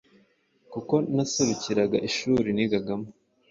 [0.71, 3.07] kuko naserukiraga ishuri nigagamo.